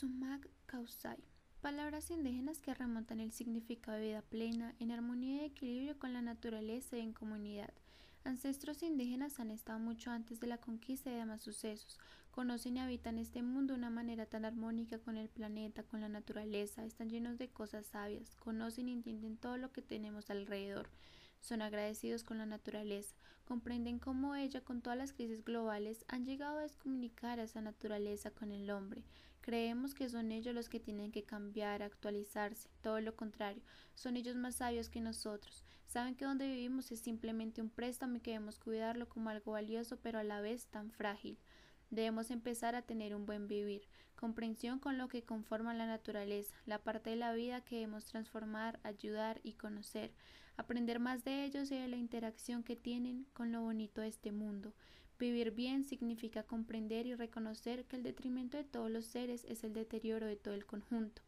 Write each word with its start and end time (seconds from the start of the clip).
Sumak 0.00 0.48
Kausai. 0.64 1.18
Palabras 1.60 2.10
indígenas 2.10 2.62
que 2.62 2.72
remontan 2.72 3.20
el 3.20 3.32
significado 3.32 3.98
de 3.98 4.06
vida 4.06 4.22
plena, 4.22 4.74
en 4.78 4.92
armonía 4.92 5.42
y 5.42 5.44
equilibrio 5.44 5.98
con 5.98 6.14
la 6.14 6.22
naturaleza 6.22 6.96
y 6.96 7.00
en 7.00 7.12
comunidad. 7.12 7.68
Ancestros 8.24 8.82
indígenas 8.82 9.40
han 9.40 9.50
estado 9.50 9.78
mucho 9.78 10.10
antes 10.10 10.40
de 10.40 10.46
la 10.46 10.56
conquista 10.56 11.10
y 11.10 11.16
demás 11.16 11.42
sucesos. 11.42 11.98
Conocen 12.30 12.78
y 12.78 12.80
habitan 12.80 13.18
este 13.18 13.42
mundo 13.42 13.74
de 13.74 13.78
una 13.78 13.90
manera 13.90 14.24
tan 14.24 14.46
armónica 14.46 14.98
con 15.00 15.18
el 15.18 15.28
planeta, 15.28 15.82
con 15.82 16.00
la 16.00 16.08
naturaleza. 16.08 16.82
Están 16.86 17.10
llenos 17.10 17.36
de 17.36 17.50
cosas 17.50 17.84
sabias. 17.84 18.36
Conocen 18.36 18.88
y 18.88 18.94
entienden 18.94 19.36
todo 19.36 19.58
lo 19.58 19.70
que 19.70 19.82
tenemos 19.82 20.30
alrededor. 20.30 20.88
Son 21.40 21.62
agradecidos 21.62 22.22
con 22.22 22.38
la 22.38 22.46
naturaleza. 22.46 23.16
Comprenden 23.44 23.98
cómo 23.98 24.36
ella, 24.36 24.60
con 24.60 24.82
todas 24.82 24.98
las 24.98 25.12
crisis 25.12 25.44
globales, 25.44 26.04
han 26.08 26.24
llegado 26.24 26.58
a 26.58 26.62
descomunicar 26.62 27.40
a 27.40 27.44
esa 27.44 27.60
naturaleza 27.60 28.30
con 28.30 28.52
el 28.52 28.70
hombre. 28.70 29.02
Creemos 29.40 29.94
que 29.94 30.08
son 30.08 30.32
ellos 30.32 30.54
los 30.54 30.68
que 30.68 30.80
tienen 30.80 31.10
que 31.10 31.24
cambiar, 31.24 31.82
actualizarse. 31.82 32.68
Todo 32.82 33.00
lo 33.00 33.16
contrario. 33.16 33.62
Son 33.94 34.16
ellos 34.16 34.36
más 34.36 34.56
sabios 34.56 34.88
que 34.88 35.00
nosotros. 35.00 35.64
Saben 35.86 36.14
que 36.14 36.26
donde 36.26 36.46
vivimos 36.46 36.92
es 36.92 37.00
simplemente 37.00 37.62
un 37.62 37.70
préstamo 37.70 38.16
y 38.16 38.20
que 38.20 38.32
debemos 38.32 38.58
cuidarlo 38.58 39.08
como 39.08 39.30
algo 39.30 39.52
valioso 39.52 39.98
pero 40.00 40.18
a 40.18 40.24
la 40.24 40.40
vez 40.40 40.66
tan 40.66 40.90
frágil. 40.92 41.38
Debemos 41.90 42.30
empezar 42.30 42.74
a 42.74 42.82
tener 42.82 43.14
un 43.14 43.26
buen 43.26 43.48
vivir, 43.48 43.82
comprensión 44.14 44.78
con 44.78 44.96
lo 44.96 45.08
que 45.08 45.22
conforma 45.22 45.74
la 45.74 45.86
naturaleza, 45.86 46.54
la 46.66 46.78
parte 46.78 47.10
de 47.10 47.16
la 47.16 47.32
vida 47.32 47.62
que 47.62 47.76
debemos 47.76 48.04
transformar, 48.04 48.78
ayudar 48.84 49.40
y 49.42 49.54
conocer, 49.54 50.12
aprender 50.56 51.00
más 51.00 51.24
de 51.24 51.44
ellos 51.44 51.70
y 51.72 51.76
de 51.76 51.88
la 51.88 51.96
interacción 51.96 52.62
que 52.62 52.76
tienen 52.76 53.26
con 53.32 53.50
lo 53.50 53.62
bonito 53.62 54.02
de 54.02 54.08
este 54.08 54.30
mundo. 54.30 54.72
Vivir 55.18 55.50
bien 55.50 55.84
significa 55.84 56.44
comprender 56.44 57.06
y 57.06 57.14
reconocer 57.14 57.84
que 57.86 57.96
el 57.96 58.02
detrimento 58.02 58.56
de 58.56 58.64
todos 58.64 58.90
los 58.90 59.04
seres 59.04 59.44
es 59.48 59.64
el 59.64 59.72
deterioro 59.72 60.26
de 60.26 60.36
todo 60.36 60.54
el 60.54 60.66
conjunto. 60.66 61.22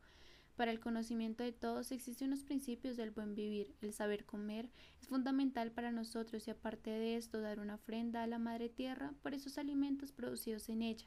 Para 0.57 0.71
el 0.71 0.81
conocimiento 0.81 1.43
de 1.43 1.53
todos 1.53 1.93
existen 1.93 2.29
unos 2.29 2.45
principios 2.45 2.97
del 2.97 3.11
buen 3.11 3.35
vivir. 3.35 3.75
El 3.81 3.95
saber 3.95 4.27
comer 4.27 4.71
es 5.01 5.09
fundamental 5.09 5.73
para 5.73 5.93
nosotros 5.93 6.47
y 6.47 6.51
aparte 6.51 6.91
de 6.91 7.17
esto 7.17 7.41
dar 7.41 7.59
una 7.59 7.77
ofrenda 7.77 8.23
a 8.23 8.27
la 8.27 8.39
Madre 8.39 8.69
Tierra 8.69 9.15
por 9.23 9.35
esos 9.35 9.57
alimentos 9.57 10.13
producidos 10.13 10.69
en 10.69 10.83
ella. 10.83 11.07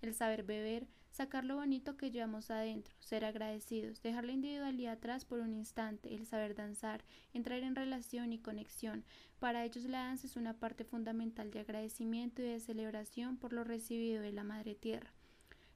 El 0.00 0.14
saber 0.14 0.44
beber, 0.44 0.86
sacar 1.10 1.44
lo 1.44 1.56
bonito 1.56 1.96
que 1.96 2.12
llevamos 2.12 2.52
adentro, 2.52 2.94
ser 3.00 3.24
agradecidos, 3.24 4.00
dejar 4.00 4.24
la 4.24 4.32
individualidad 4.32 4.92
atrás 4.92 5.24
por 5.24 5.40
un 5.40 5.54
instante, 5.54 6.14
el 6.14 6.26
saber 6.26 6.54
danzar, 6.54 7.04
entrar 7.32 7.64
en 7.64 7.74
relación 7.74 8.32
y 8.32 8.38
conexión. 8.38 9.04
Para 9.40 9.64
ellos 9.64 9.84
la 9.84 10.04
danza 10.04 10.28
es 10.28 10.36
una 10.36 10.54
parte 10.54 10.84
fundamental 10.84 11.50
de 11.50 11.60
agradecimiento 11.60 12.42
y 12.42 12.46
de 12.46 12.60
celebración 12.60 13.38
por 13.38 13.52
lo 13.52 13.64
recibido 13.64 14.22
de 14.22 14.30
la 14.30 14.44
Madre 14.44 14.76
Tierra. 14.76 15.17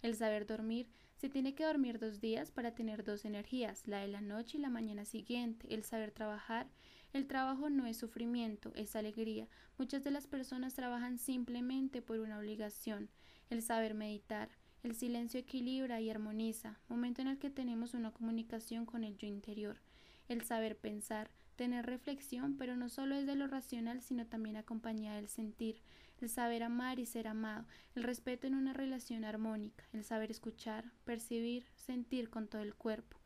El 0.02 0.16
saber 0.16 0.46
dormir, 0.46 0.88
se 1.16 1.28
tiene 1.28 1.54
que 1.54 1.64
dormir 1.64 2.00
dos 2.00 2.20
días 2.20 2.50
para 2.50 2.74
tener 2.74 3.04
dos 3.04 3.24
energías, 3.24 3.86
la 3.86 4.00
de 4.00 4.08
la 4.08 4.20
noche 4.20 4.58
y 4.58 4.60
la 4.60 4.70
mañana 4.70 5.04
siguiente. 5.04 5.72
El 5.72 5.84
saber 5.84 6.10
trabajar, 6.10 6.66
el 7.12 7.28
trabajo 7.28 7.70
no 7.70 7.86
es 7.86 7.98
sufrimiento, 7.98 8.72
es 8.74 8.96
alegría. 8.96 9.46
Muchas 9.78 10.02
de 10.02 10.10
las 10.10 10.26
personas 10.26 10.74
trabajan 10.74 11.18
simplemente 11.18 12.02
por 12.02 12.18
una 12.18 12.38
obligación. 12.38 13.08
El 13.50 13.62
saber 13.62 13.94
meditar, 13.94 14.48
el 14.82 14.96
silencio 14.96 15.38
equilibra 15.38 16.00
y 16.00 16.10
armoniza, 16.10 16.80
momento 16.88 17.22
en 17.22 17.28
el 17.28 17.38
que 17.38 17.50
tenemos 17.50 17.94
una 17.94 18.10
comunicación 18.10 18.84
con 18.84 19.04
el 19.04 19.16
yo 19.16 19.28
interior. 19.28 19.80
El 20.26 20.42
saber 20.42 20.76
pensar, 20.76 21.30
tener 21.62 21.86
reflexión, 21.86 22.56
pero 22.56 22.74
no 22.74 22.88
solo 22.88 23.14
es 23.14 23.24
de 23.24 23.36
lo 23.36 23.46
racional, 23.46 24.02
sino 24.02 24.26
también 24.26 24.56
acompañada 24.56 25.14
del 25.14 25.28
sentir, 25.28 25.80
el 26.20 26.28
saber 26.28 26.64
amar 26.64 26.98
y 26.98 27.06
ser 27.06 27.28
amado, 27.28 27.66
el 27.94 28.02
respeto 28.02 28.48
en 28.48 28.56
una 28.56 28.72
relación 28.72 29.24
armónica, 29.24 29.84
el 29.92 30.02
saber 30.02 30.32
escuchar, 30.32 30.90
percibir, 31.04 31.64
sentir 31.76 32.30
con 32.30 32.48
todo 32.48 32.62
el 32.62 32.74
cuerpo. 32.74 33.16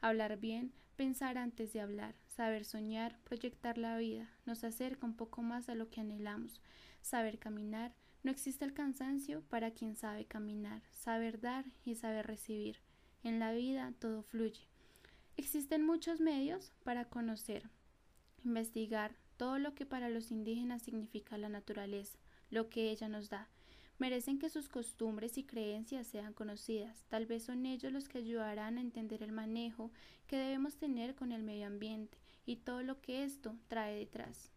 Hablar 0.00 0.36
bien, 0.36 0.72
pensar 0.96 1.38
antes 1.38 1.72
de 1.72 1.80
hablar, 1.80 2.16
saber 2.26 2.64
soñar, 2.64 3.20
proyectar 3.22 3.78
la 3.78 3.96
vida, 3.98 4.28
nos 4.46 4.64
acerca 4.64 5.06
un 5.06 5.14
poco 5.14 5.42
más 5.42 5.68
a 5.68 5.76
lo 5.76 5.88
que 5.88 6.00
anhelamos. 6.00 6.60
Saber 7.02 7.38
caminar, 7.38 7.94
no 8.24 8.32
existe 8.32 8.64
el 8.64 8.74
cansancio 8.74 9.42
para 9.42 9.70
quien 9.70 9.94
sabe 9.94 10.24
caminar, 10.24 10.82
saber 10.90 11.40
dar 11.40 11.64
y 11.84 11.94
saber 11.94 12.26
recibir. 12.26 12.80
En 13.22 13.38
la 13.38 13.52
vida 13.52 13.92
todo 14.00 14.24
fluye. 14.24 14.66
Existen 15.36 15.84
muchos 15.84 16.20
medios 16.20 16.72
para 16.82 17.04
conocer, 17.04 17.68
investigar 18.42 19.14
todo 19.36 19.58
lo 19.58 19.74
que 19.74 19.84
para 19.84 20.08
los 20.08 20.30
indígenas 20.30 20.82
significa 20.82 21.36
la 21.36 21.50
naturaleza, 21.50 22.18
lo 22.48 22.70
que 22.70 22.90
ella 22.90 23.08
nos 23.08 23.28
da. 23.28 23.50
Merecen 23.98 24.38
que 24.38 24.48
sus 24.48 24.68
costumbres 24.70 25.36
y 25.36 25.44
creencias 25.44 26.06
sean 26.06 26.32
conocidas. 26.32 27.04
Tal 27.08 27.26
vez 27.26 27.44
son 27.44 27.66
ellos 27.66 27.92
los 27.92 28.08
que 28.08 28.18
ayudarán 28.18 28.78
a 28.78 28.80
entender 28.80 29.22
el 29.22 29.32
manejo 29.32 29.90
que 30.26 30.36
debemos 30.36 30.76
tener 30.76 31.14
con 31.14 31.32
el 31.32 31.42
medio 31.42 31.66
ambiente 31.66 32.18
y 32.46 32.56
todo 32.56 32.82
lo 32.82 33.00
que 33.02 33.24
esto 33.24 33.56
trae 33.68 33.94
detrás. 33.94 34.55